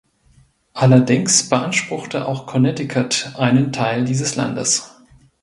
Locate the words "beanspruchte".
1.47-2.25